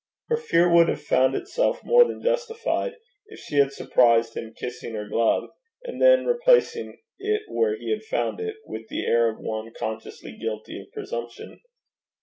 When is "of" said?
9.29-9.37, 10.81-10.91